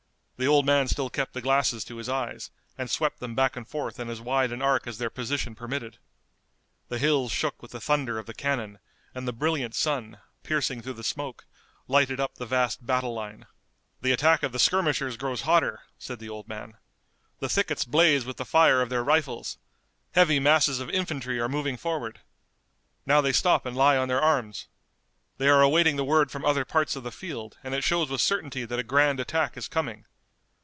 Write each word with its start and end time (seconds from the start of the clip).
The 0.41 0.47
old 0.47 0.65
man 0.65 0.87
still 0.87 1.11
kept 1.11 1.33
the 1.33 1.41
glasses 1.41 1.83
to 1.85 1.97
his 1.97 2.09
eyes, 2.09 2.49
and 2.75 2.89
swept 2.89 3.19
them 3.19 3.35
back 3.35 3.55
and 3.55 3.67
forth 3.67 3.99
in 3.99 4.09
as 4.09 4.19
wide 4.19 4.51
an 4.51 4.59
arc 4.59 4.87
as 4.87 4.97
their 4.97 5.11
position 5.11 5.53
permitted. 5.53 5.99
The 6.89 6.97
hills 6.97 7.31
shook 7.31 7.61
with 7.61 7.69
the 7.69 7.79
thunder 7.79 8.17
of 8.17 8.25
the 8.25 8.33
cannon, 8.33 8.79
and 9.13 9.27
the 9.27 9.33
brilliant 9.33 9.75
sun, 9.75 10.17
piercing 10.41 10.81
through 10.81 10.93
the 10.93 11.03
smoke, 11.03 11.45
lighted 11.87 12.19
up 12.19 12.33
the 12.39 12.47
vast 12.47 12.83
battle 12.87 13.13
line. 13.13 13.45
"The 14.01 14.11
attack 14.13 14.41
of 14.41 14.51
the 14.51 14.57
skirmishers 14.57 15.15
grows 15.15 15.41
hotter," 15.41 15.83
said 15.99 16.17
the 16.17 16.29
old 16.29 16.47
man. 16.47 16.73
"The 17.37 17.47
thickets 17.47 17.85
blaze 17.85 18.25
with 18.25 18.37
the 18.37 18.43
fire 18.45 18.81
of 18.81 18.89
their 18.89 19.03
rifles. 19.03 19.59
Heavy 20.13 20.39
masses 20.39 20.79
of 20.79 20.89
infantry 20.89 21.39
are 21.39 21.47
moving 21.49 21.77
forward. 21.77 22.19
Now 23.05 23.21
they 23.21 23.31
stop 23.31 23.67
and 23.67 23.77
lie 23.77 23.95
on 23.97 24.07
their 24.07 24.19
arms. 24.23 24.65
They 25.37 25.49
are 25.49 25.61
awaiting 25.61 25.97
the 25.97 26.03
word 26.03 26.31
from 26.31 26.45
other 26.45 26.65
parts 26.65 26.95
of 26.95 27.03
the 27.03 27.11
field, 27.11 27.59
and 27.63 27.75
it 27.75 27.83
shows 27.83 28.09
with 28.09 28.21
certainty 28.21 28.65
that 28.65 28.79
a 28.79 28.83
grand 28.83 29.19
attack 29.19 29.55
is 29.55 29.67
coming. 29.67 30.07